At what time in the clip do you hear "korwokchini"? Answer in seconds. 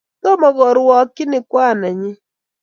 0.57-1.39